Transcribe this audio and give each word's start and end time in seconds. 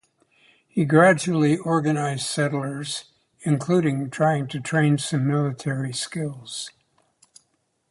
He 0.67 0.83
gradually 0.83 1.59
organized 1.59 2.25
settlers, 2.25 3.05
including 3.41 4.09
trying 4.09 4.47
to 4.47 4.59
train 4.59 4.97
some 4.97 5.27
military 5.27 5.93
skills. 5.93 6.71